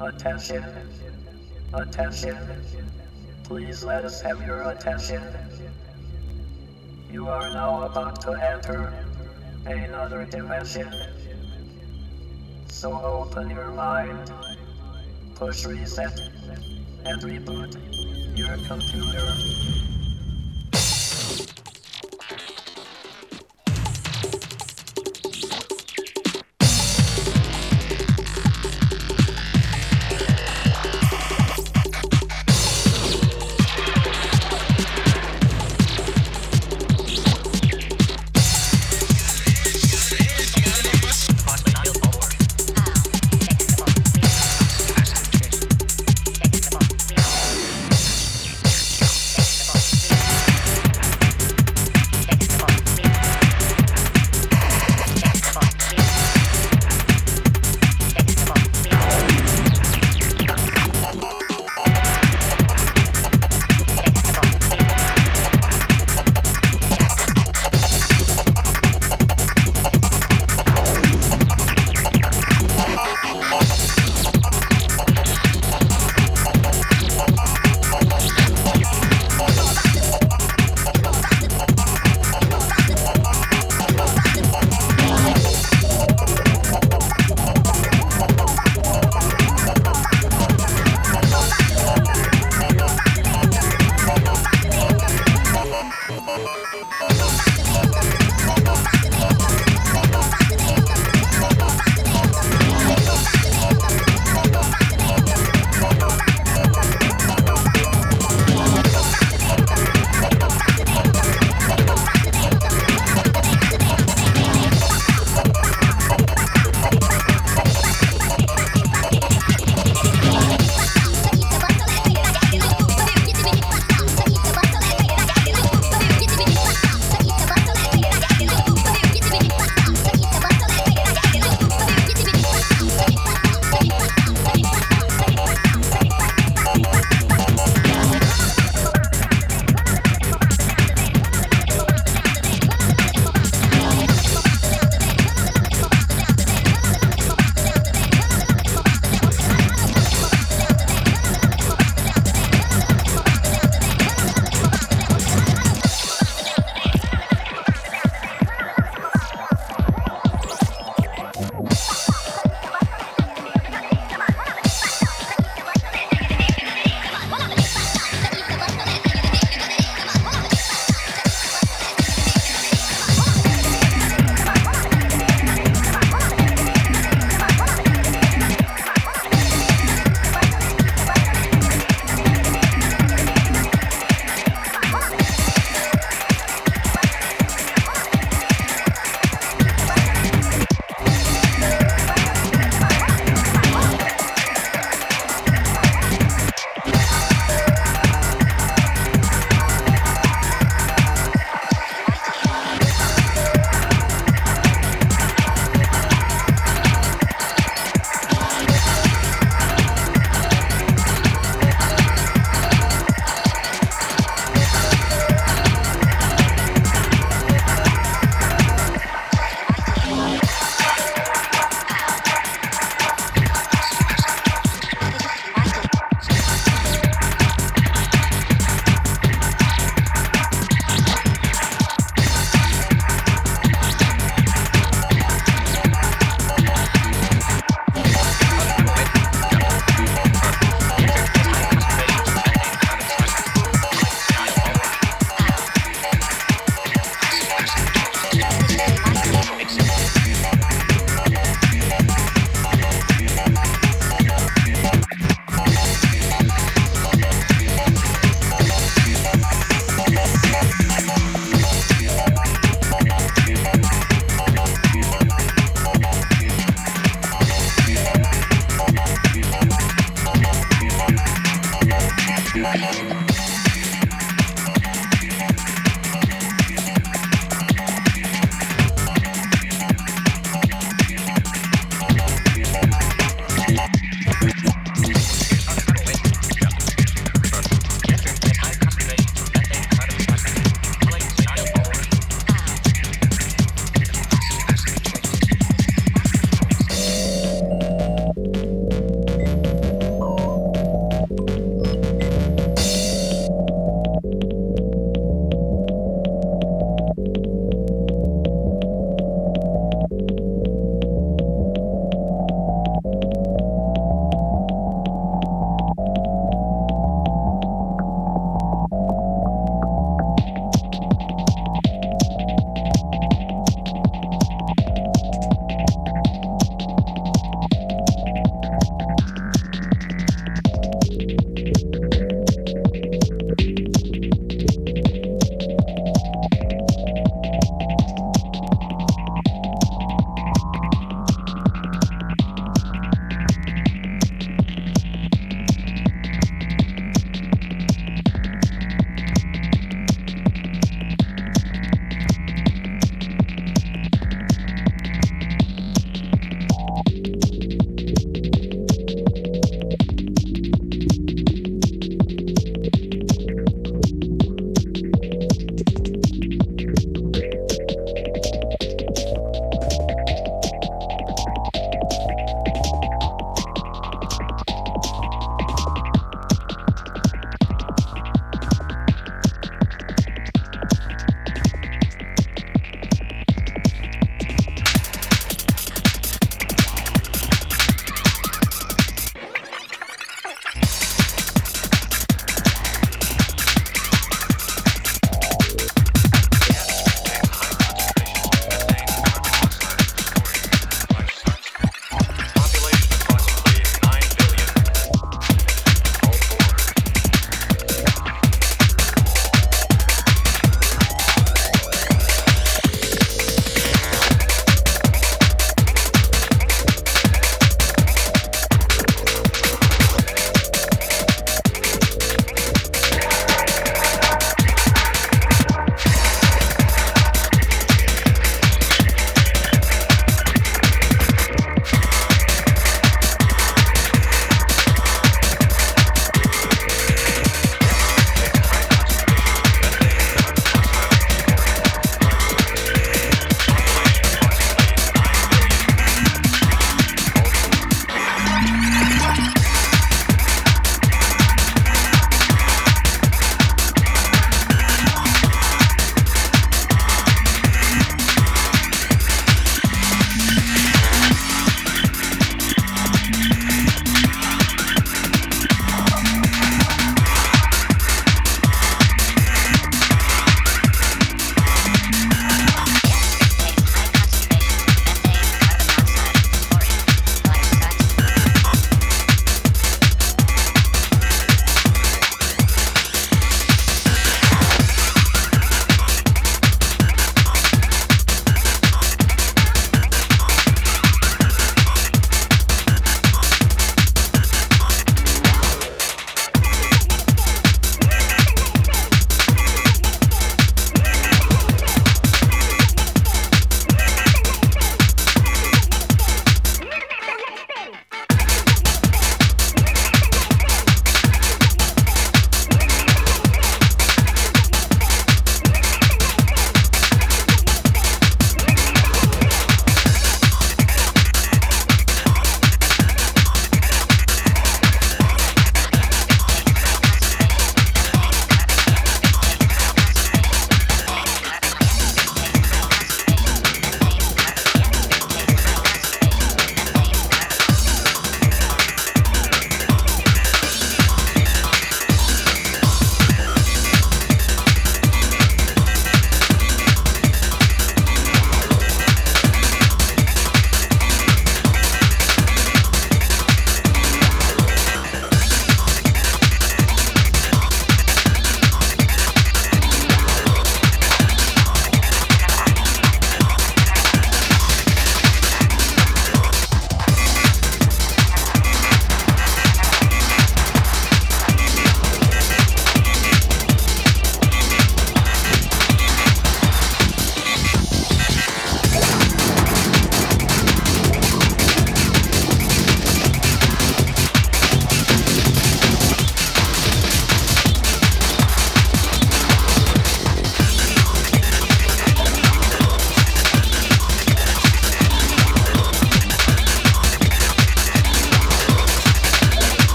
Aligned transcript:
Attention. 0.00 0.64
Attention. 1.74 2.36
Please 3.42 3.82
let 3.82 4.04
us 4.04 4.20
have 4.20 4.40
your 4.46 4.70
attention. 4.70 5.20
You 7.10 7.28
are 7.28 7.50
now 7.50 7.82
about 7.82 8.20
to 8.22 8.32
enter 8.32 8.92
another 9.66 10.24
dimension. 10.24 10.92
So 12.68 12.92
open 13.00 13.50
your 13.50 13.72
mind, 13.72 14.30
push 15.34 15.64
reset, 15.64 16.20
and 17.04 17.20
reboot 17.22 17.76
your 18.38 18.56
computer. 18.68 19.34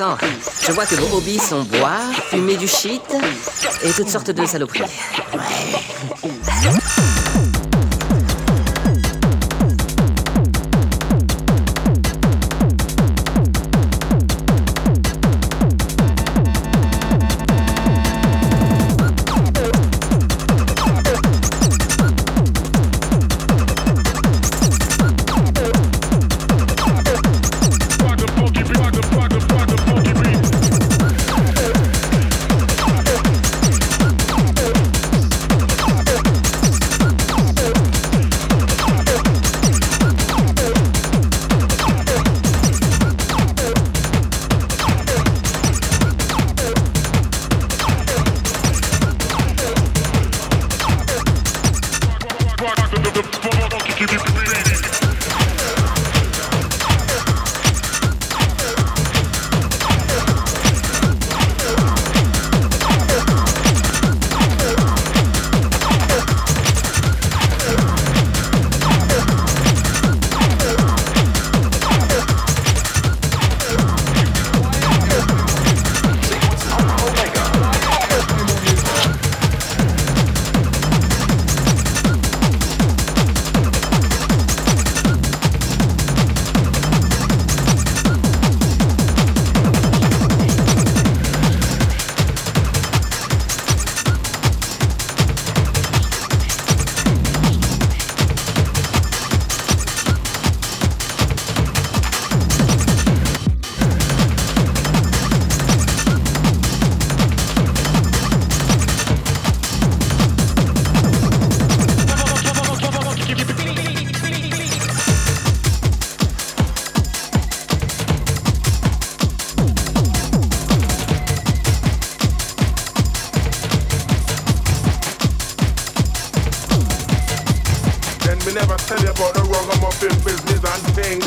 Je 0.00 0.72
vois 0.72 0.86
que 0.86 0.94
vos 0.94 1.18
hobbies 1.18 1.38
sont 1.38 1.62
boire, 1.64 2.10
fumer 2.30 2.56
du 2.56 2.66
shit 2.66 3.02
et 3.84 3.90
toutes 3.90 4.08
sortes 4.08 4.30
de 4.30 4.46
saloperies. 4.46 4.80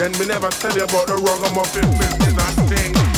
Tell 0.10 0.76
you 0.76 0.84
about 0.84 1.08
the 1.08 1.16
ragamuffin 1.16 1.89
business 1.98 2.58
and 2.58 2.70
thing. 2.70 3.12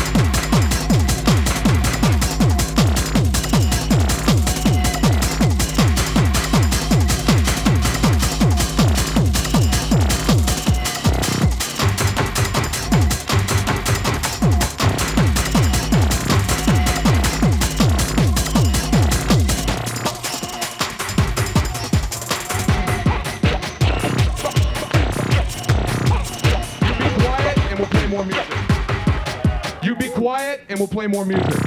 Play 30.88 31.08
more 31.08 31.26
music. 31.26 31.64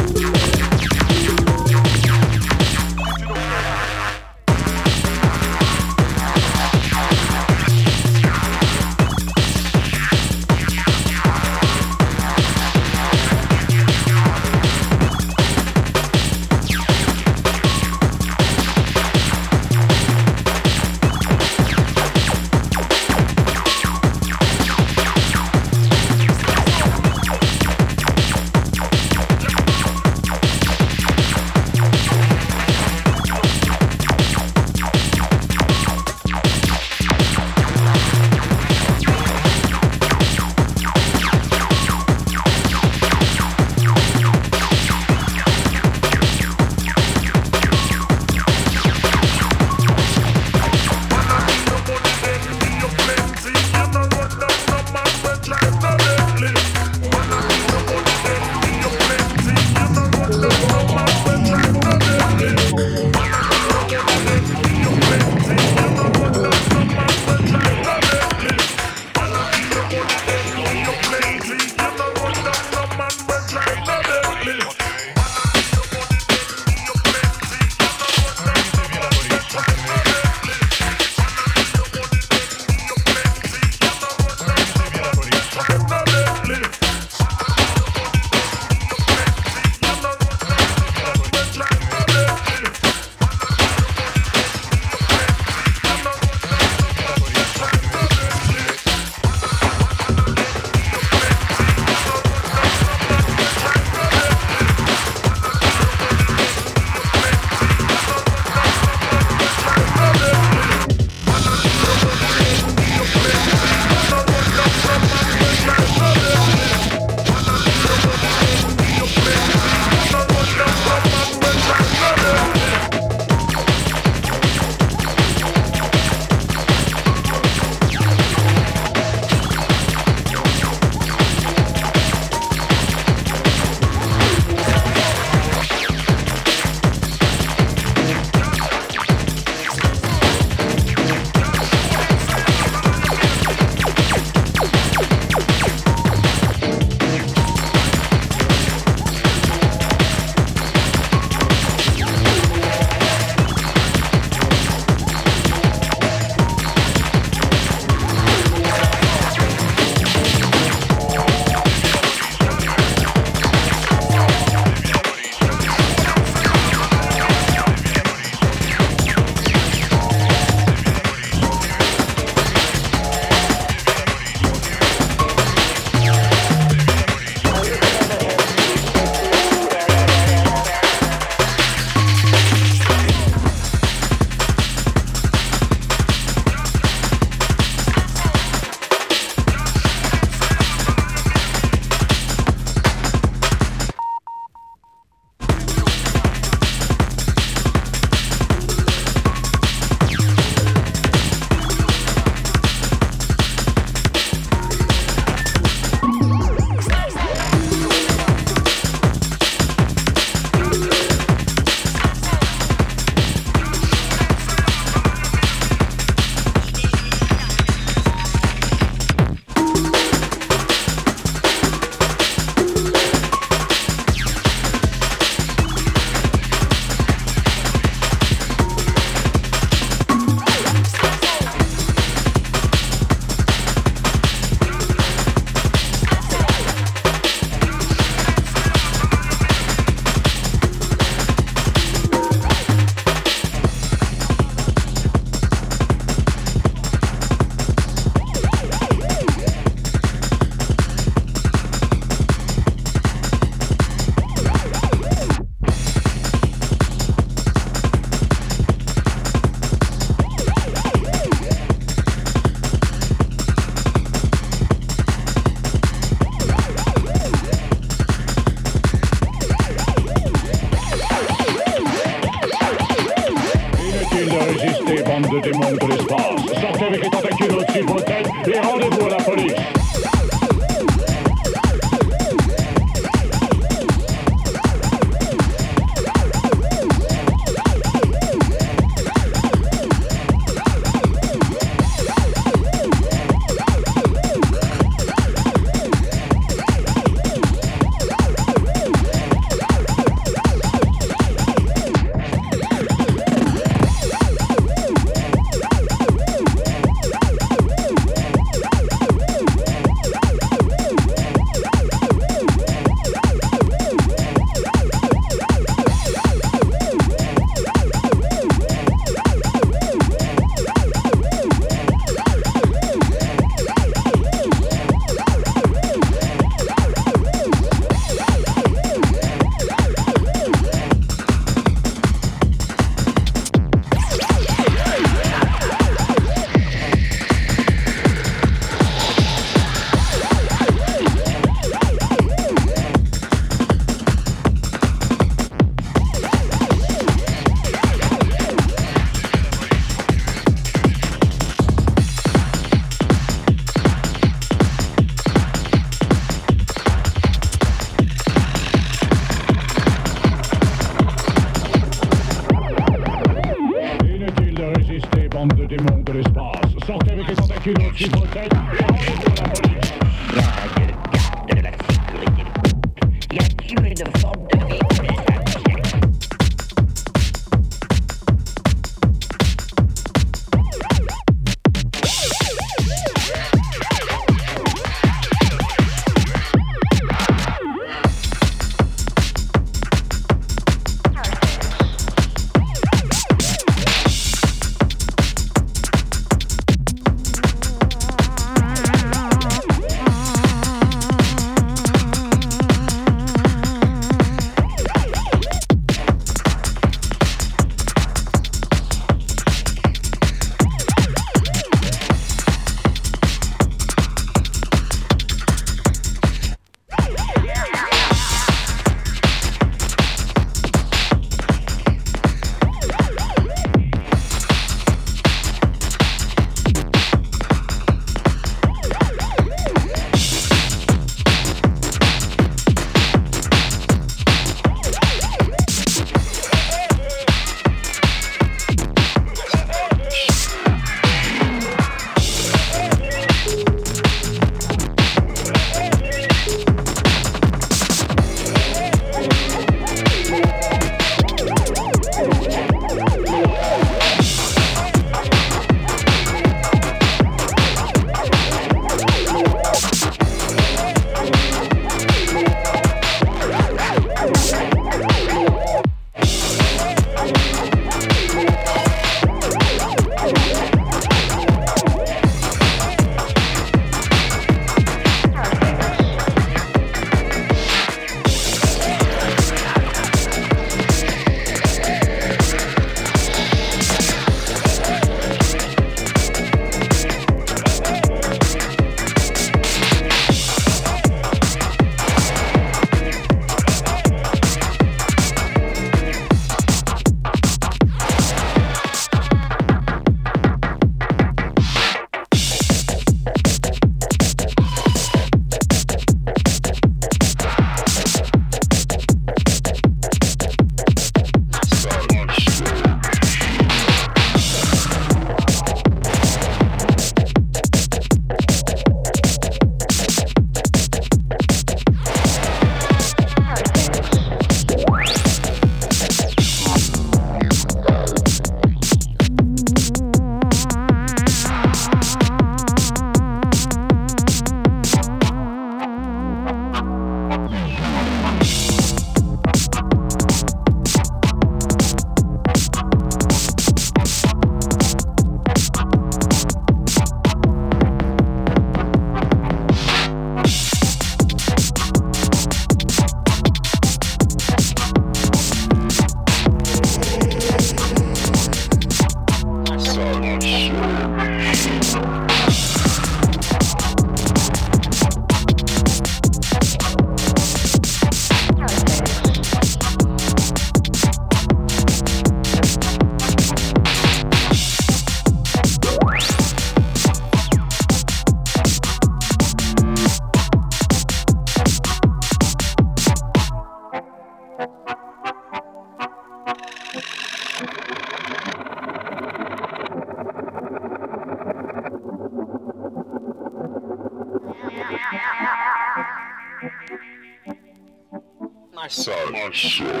so 599.53 600.00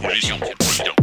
Revolution. 0.00 0.97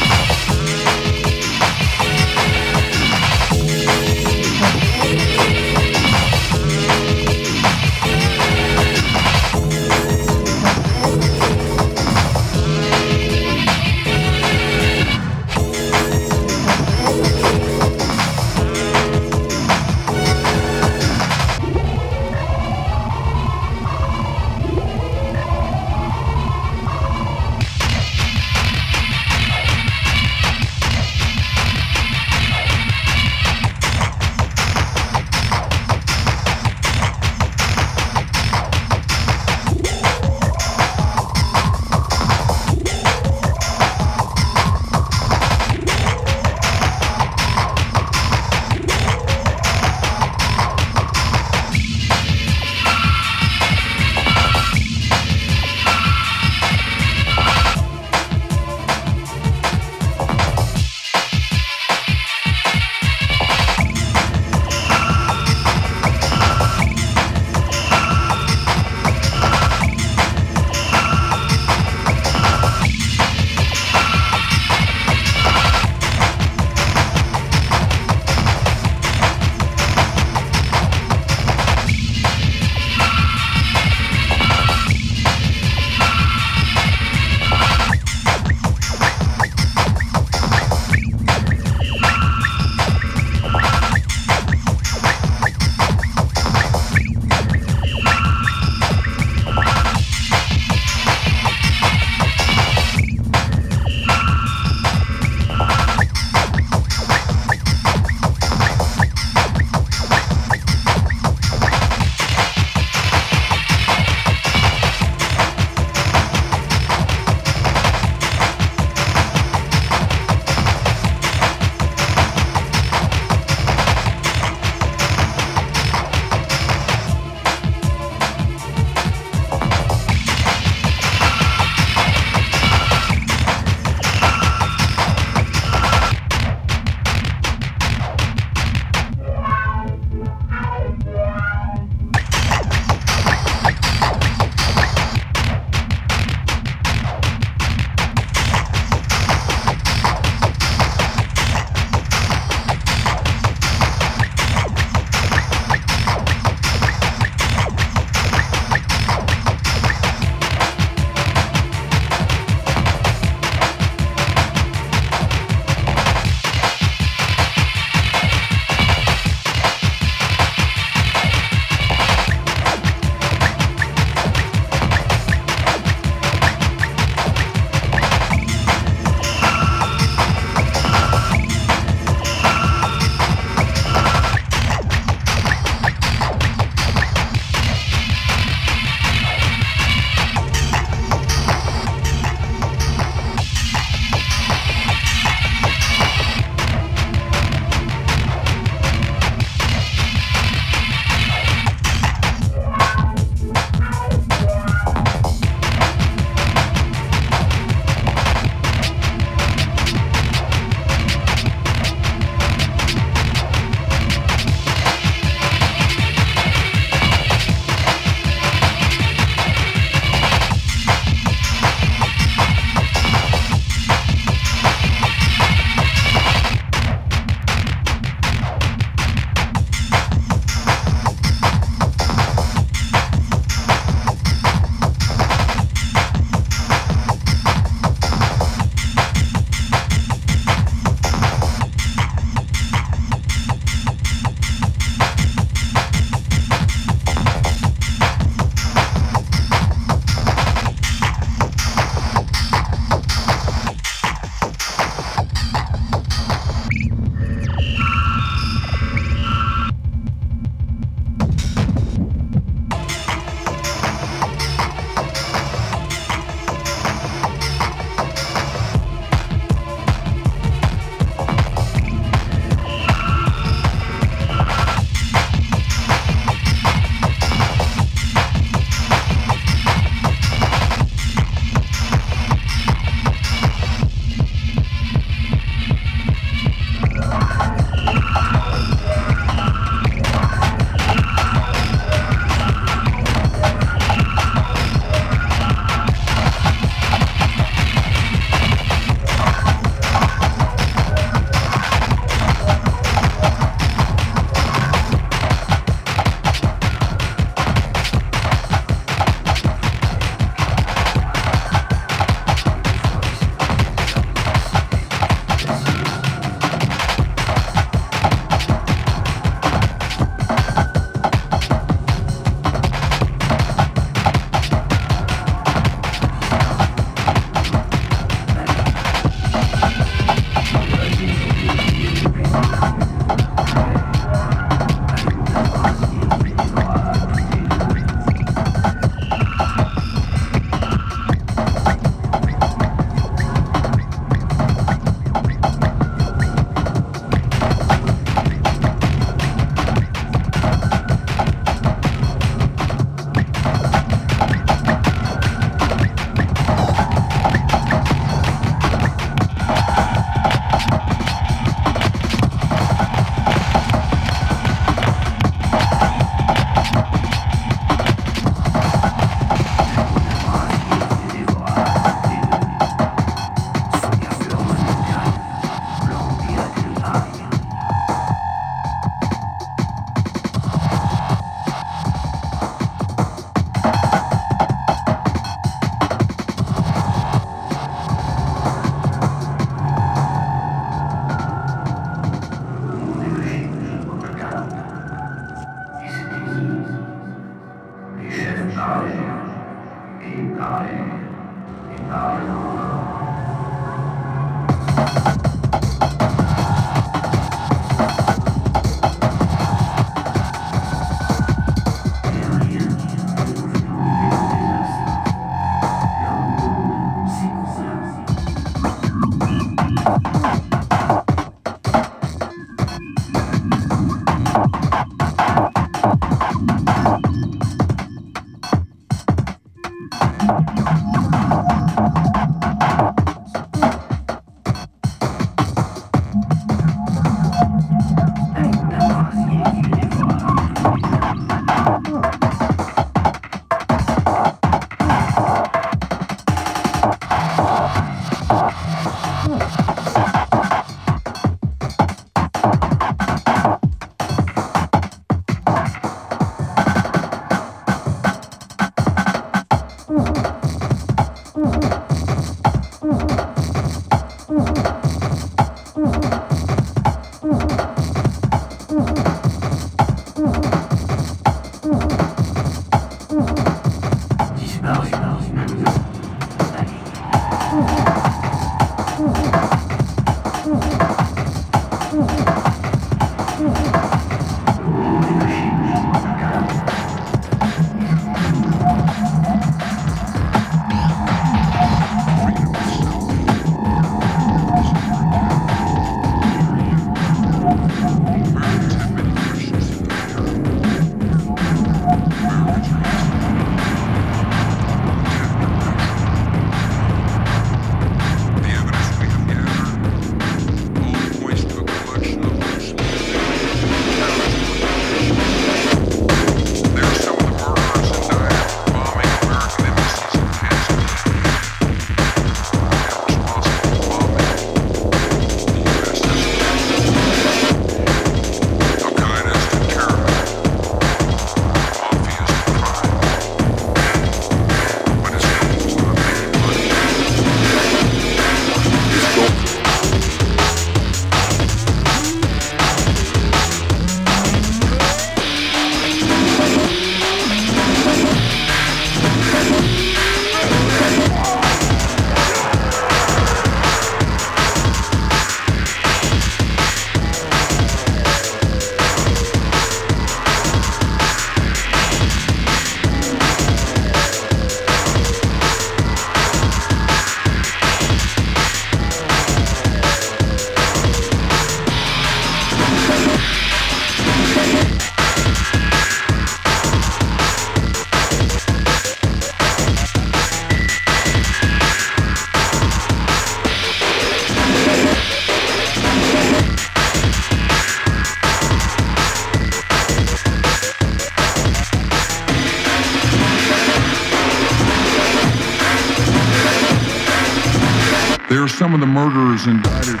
Some 598.47 598.73
of 598.73 598.79
the 598.79 598.87
murderers 598.87 599.45
indicted 599.45 600.00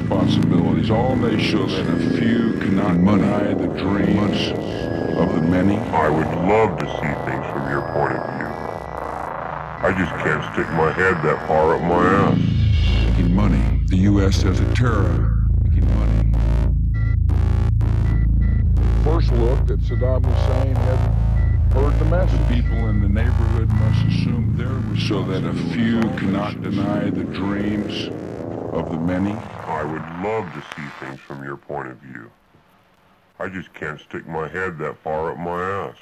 responsibilities. 0.00 0.90
All 0.90 1.16
they 1.16 1.42
show 1.42 1.64
that 1.66 1.88
a 1.88 2.18
few 2.18 2.52
cannot 2.60 2.94
deny 3.02 3.54
the 3.54 3.68
dreams 3.68 4.52
of 5.18 5.34
the 5.34 5.40
many. 5.40 5.76
I 5.76 6.10
would 6.10 6.26
love 6.46 6.78
to 6.78 6.84
see 6.84 7.14
things 7.24 7.46
from 7.52 7.70
your 7.70 7.82
point 7.92 8.12
of 8.12 8.22
view. 8.36 8.46
I 9.86 9.94
just 9.96 10.12
can't 10.22 10.42
stick 10.52 10.68
my 10.74 10.92
head 10.92 11.14
that 11.24 11.48
far 11.48 11.76
up 11.76 11.82
my 11.82 12.04
ass. 12.04 12.38
Making 13.06 13.34
money 13.34 13.84
the 13.86 13.96
U.S. 14.12 14.44
as 14.44 14.60
a 14.60 14.74
terror 14.74 15.46
making 15.64 15.86
money. 15.94 16.32
First 19.02 19.32
look 19.32 19.60
at 19.70 19.78
Saddam 19.78 20.24
Hussein 20.26 20.76
had 20.76 20.98
heard 21.72 21.98
the 21.98 22.04
message. 22.06 22.38
The 22.40 22.62
people 22.62 22.88
in 22.88 23.00
the 23.00 23.08
neighborhood 23.08 23.68
must 23.68 24.06
assume 24.08 24.56
their 24.58 24.76
so 25.08 25.22
that 25.22 25.44
a 25.44 25.54
few 25.72 26.00
cannot 26.18 26.60
deny 26.62 27.08
the 27.08 27.24
dreams 27.24 28.08
of 28.74 28.90
the 28.90 28.98
many. 28.98 29.36
Love 30.26 30.52
to 30.52 30.60
see 30.60 30.88
things 30.98 31.20
from 31.20 31.44
your 31.44 31.56
point 31.56 31.86
of 31.86 31.98
view. 31.98 32.28
I 33.38 33.48
just 33.48 33.72
can't 33.74 34.00
stick 34.00 34.26
my 34.26 34.48
head 34.48 34.76
that 34.78 34.98
far 34.98 35.30
up 35.30 35.38
my 35.38 35.62
ass. 35.62 35.96